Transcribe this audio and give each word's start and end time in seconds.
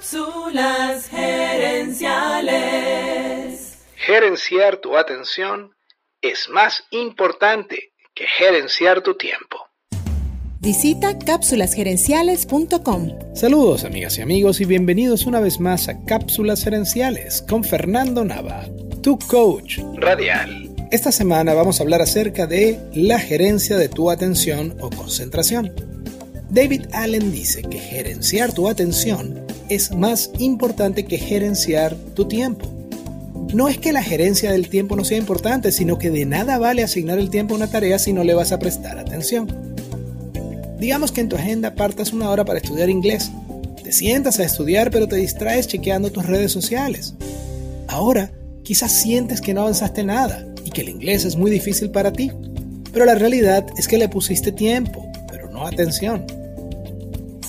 Cápsulas 0.00 1.08
gerenciales. 1.10 2.00
Gerenciar 3.96 4.78
tu 4.78 4.96
atención 4.96 5.72
es 6.22 6.48
más 6.48 6.84
importante 6.90 7.92
que 8.14 8.24
gerenciar 8.38 9.02
tu 9.02 9.18
tiempo. 9.18 9.58
Visita 10.58 11.18
cápsulasgerenciales.com. 11.18 13.10
Saludos 13.34 13.84
amigas 13.84 14.16
y 14.16 14.22
amigos 14.22 14.62
y 14.62 14.64
bienvenidos 14.64 15.26
una 15.26 15.40
vez 15.40 15.60
más 15.60 15.90
a 15.90 16.02
Cápsulas 16.06 16.64
Gerenciales 16.64 17.44
con 17.46 17.62
Fernando 17.62 18.24
Nava, 18.24 18.64
tu 19.02 19.18
coach 19.18 19.80
radial. 19.96 20.74
Esta 20.90 21.12
semana 21.12 21.52
vamos 21.52 21.78
a 21.78 21.82
hablar 21.82 22.00
acerca 22.00 22.46
de 22.46 22.80
la 22.94 23.18
gerencia 23.18 23.76
de 23.76 23.90
tu 23.90 24.10
atención 24.10 24.78
o 24.80 24.88
concentración. 24.88 25.74
David 26.48 26.86
Allen 26.94 27.32
dice 27.32 27.60
que 27.60 27.78
gerenciar 27.78 28.54
tu 28.54 28.66
atención 28.66 29.49
es 29.70 29.92
más 29.92 30.30
importante 30.38 31.04
que 31.04 31.16
gerenciar 31.16 31.94
tu 32.14 32.26
tiempo. 32.26 32.66
No 33.54 33.68
es 33.68 33.78
que 33.78 33.92
la 33.92 34.02
gerencia 34.02 34.52
del 34.52 34.68
tiempo 34.68 34.96
no 34.96 35.04
sea 35.04 35.16
importante, 35.16 35.72
sino 35.72 35.96
que 35.96 36.10
de 36.10 36.26
nada 36.26 36.58
vale 36.58 36.82
asignar 36.82 37.18
el 37.18 37.30
tiempo 37.30 37.54
a 37.54 37.56
una 37.56 37.70
tarea 37.70 37.98
si 37.98 38.12
no 38.12 38.24
le 38.24 38.34
vas 38.34 38.52
a 38.52 38.58
prestar 38.58 38.98
atención. 38.98 39.48
Digamos 40.78 41.12
que 41.12 41.20
en 41.20 41.28
tu 41.28 41.36
agenda 41.36 41.74
partas 41.74 42.12
una 42.12 42.30
hora 42.30 42.44
para 42.44 42.58
estudiar 42.58 42.90
inglés. 42.90 43.30
Te 43.82 43.92
sientas 43.92 44.40
a 44.40 44.44
estudiar 44.44 44.90
pero 44.90 45.08
te 45.08 45.16
distraes 45.16 45.68
chequeando 45.68 46.10
tus 46.10 46.26
redes 46.26 46.52
sociales. 46.52 47.14
Ahora, 47.86 48.32
quizás 48.64 49.00
sientes 49.02 49.40
que 49.40 49.54
no 49.54 49.62
avanzaste 49.62 50.02
nada 50.04 50.46
y 50.64 50.70
que 50.70 50.80
el 50.80 50.88
inglés 50.88 51.24
es 51.24 51.36
muy 51.36 51.50
difícil 51.50 51.90
para 51.90 52.12
ti, 52.12 52.32
pero 52.92 53.04
la 53.04 53.14
realidad 53.14 53.66
es 53.76 53.86
que 53.86 53.98
le 53.98 54.08
pusiste 54.08 54.50
tiempo, 54.52 55.06
pero 55.28 55.48
no 55.50 55.64
atención. 55.66 56.24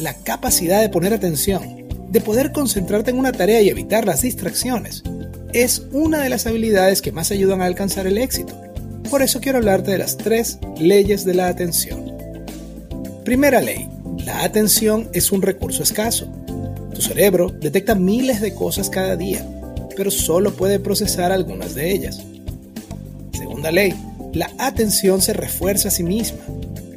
La 0.00 0.14
capacidad 0.14 0.80
de 0.80 0.88
poner 0.88 1.12
atención, 1.12 1.77
de 2.10 2.20
poder 2.20 2.52
concentrarte 2.52 3.10
en 3.10 3.18
una 3.18 3.32
tarea 3.32 3.60
y 3.60 3.68
evitar 3.68 4.06
las 4.06 4.22
distracciones, 4.22 5.02
es 5.52 5.82
una 5.92 6.20
de 6.20 6.28
las 6.28 6.46
habilidades 6.46 7.02
que 7.02 7.12
más 7.12 7.30
ayudan 7.30 7.62
a 7.62 7.66
alcanzar 7.66 8.06
el 8.06 8.18
éxito. 8.18 8.54
Por 9.10 9.22
eso 9.22 9.40
quiero 9.40 9.58
hablarte 9.58 9.90
de 9.90 9.98
las 9.98 10.16
tres 10.16 10.58
leyes 10.78 11.24
de 11.24 11.34
la 11.34 11.48
atención. 11.48 12.12
Primera 13.24 13.60
ley, 13.60 13.88
la 14.24 14.44
atención 14.44 15.08
es 15.12 15.32
un 15.32 15.42
recurso 15.42 15.82
escaso. 15.82 16.28
Tu 16.94 17.00
cerebro 17.00 17.48
detecta 17.48 17.94
miles 17.94 18.40
de 18.40 18.54
cosas 18.54 18.90
cada 18.90 19.16
día, 19.16 19.46
pero 19.96 20.10
solo 20.10 20.52
puede 20.54 20.78
procesar 20.78 21.32
algunas 21.32 21.74
de 21.74 21.92
ellas. 21.92 22.22
Segunda 23.32 23.70
ley, 23.70 23.94
la 24.32 24.50
atención 24.58 25.22
se 25.22 25.32
refuerza 25.32 25.88
a 25.88 25.90
sí 25.90 26.02
misma. 26.02 26.40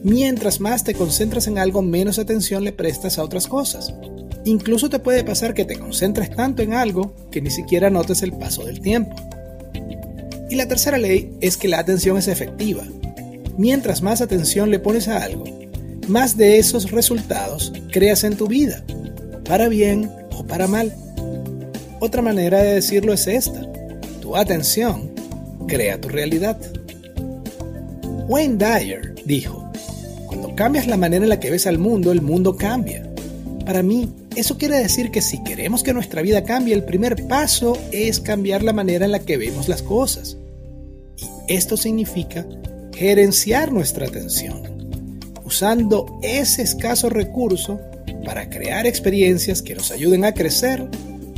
Mientras 0.03 0.59
más 0.59 0.83
te 0.83 0.93
concentras 0.93 1.47
en 1.47 1.57
algo, 1.57 1.81
menos 1.81 2.19
atención 2.19 2.63
le 2.63 2.71
prestas 2.71 3.17
a 3.17 3.23
otras 3.23 3.47
cosas. 3.47 3.93
Incluso 4.45 4.89
te 4.89 4.99
puede 4.99 5.23
pasar 5.23 5.53
que 5.53 5.65
te 5.65 5.77
concentres 5.77 6.35
tanto 6.35 6.63
en 6.63 6.73
algo 6.73 7.13
que 7.29 7.41
ni 7.41 7.51
siquiera 7.51 7.89
notes 7.89 8.23
el 8.23 8.33
paso 8.33 8.65
del 8.65 8.81
tiempo. 8.81 9.15
Y 10.49 10.55
la 10.55 10.67
tercera 10.67 10.97
ley 10.97 11.31
es 11.41 11.57
que 11.57 11.67
la 11.67 11.79
atención 11.79 12.17
es 12.17 12.27
efectiva. 12.27 12.83
Mientras 13.57 14.01
más 14.01 14.21
atención 14.21 14.71
le 14.71 14.79
pones 14.79 15.07
a 15.07 15.23
algo, 15.23 15.45
más 16.07 16.35
de 16.35 16.57
esos 16.57 16.91
resultados 16.91 17.71
creas 17.91 18.23
en 18.23 18.35
tu 18.35 18.47
vida, 18.47 18.83
para 19.45 19.69
bien 19.69 20.11
o 20.37 20.43
para 20.43 20.67
mal. 20.67 20.93
Otra 21.99 22.21
manera 22.21 22.63
de 22.63 22.73
decirlo 22.73 23.13
es 23.13 23.27
esta. 23.27 23.61
Tu 24.21 24.35
atención 24.35 25.11
crea 25.67 26.01
tu 26.01 26.09
realidad. 26.09 26.57
Wayne 28.27 28.57
Dyer 28.57 29.13
dijo, 29.25 29.71
cuando 30.25 30.55
cambias 30.55 30.87
la 30.87 30.97
manera 30.97 31.23
en 31.23 31.29
la 31.29 31.39
que 31.39 31.51
ves 31.51 31.67
al 31.67 31.77
mundo, 31.77 32.11
el 32.11 32.21
mundo 32.21 32.55
cambia. 32.55 33.03
Para 33.65 33.83
mí, 33.83 34.09
eso 34.35 34.57
quiere 34.57 34.77
decir 34.77 35.11
que 35.11 35.21
si 35.21 35.43
queremos 35.43 35.83
que 35.83 35.93
nuestra 35.93 36.21
vida 36.21 36.43
cambie, 36.43 36.73
el 36.73 36.83
primer 36.83 37.27
paso 37.27 37.77
es 37.91 38.19
cambiar 38.19 38.63
la 38.63 38.73
manera 38.73 39.05
en 39.05 39.11
la 39.11 39.19
que 39.19 39.37
vemos 39.37 39.67
las 39.67 39.81
cosas. 39.81 40.37
Y 41.17 41.53
esto 41.53 41.75
significa 41.75 42.45
gerenciar 42.95 43.71
nuestra 43.71 44.07
atención, 44.07 45.19
usando 45.43 46.19
ese 46.21 46.61
escaso 46.61 47.09
recurso 47.09 47.79
para 48.23 48.49
crear 48.49 48.87
experiencias 48.87 49.61
que 49.61 49.75
nos 49.75 49.91
ayuden 49.91 50.23
a 50.23 50.33
crecer 50.33 50.87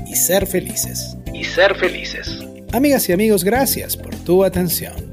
y 0.08 0.16
ser 0.16 0.46
felices. 0.46 1.18
Y 1.34 1.44
ser 1.44 1.76
felices. 1.76 2.28
Amigas 2.72 3.10
y 3.10 3.14
amigos, 3.14 3.44
gracias 3.44 3.98
por 3.98 4.16
tu 4.18 4.44
atención. 4.44 5.13